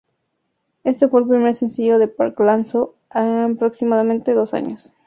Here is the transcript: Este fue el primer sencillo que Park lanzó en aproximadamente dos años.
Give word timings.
Este 0.83 1.07
fue 1.07 1.19
el 1.21 1.27
primer 1.27 1.53
sencillo 1.53 1.99
que 1.99 2.07
Park 2.07 2.39
lanzó 2.39 2.95
en 3.13 3.53
aproximadamente 3.53 4.33
dos 4.33 4.55
años. 4.55 4.95